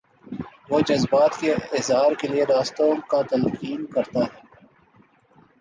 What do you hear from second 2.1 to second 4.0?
کے لیے راستوں کا تعین